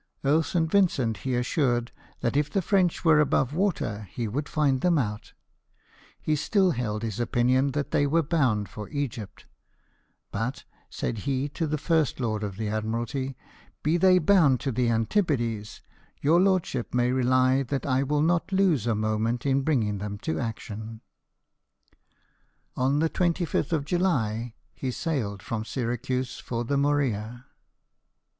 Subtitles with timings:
[0.25, 0.71] Earl St.
[0.71, 1.91] Vincent he assured
[2.21, 5.33] that if the French were above water he would find them out—
[6.23, 9.45] he still held his opinion that they were bound for Egypt;"
[10.31, 13.37] but," said he to the First Lord of the Admiralty,"
[13.83, 15.83] be they bound to the IN PURSUIT OF TEE FRENCH.
[16.23, 19.99] 135 Antipodes, your lordship may rely that I will not lose a moment in bringing
[19.99, 21.01] them to action."
[22.75, 27.45] On the 25th of July he sailed from Syracuse for the Morea.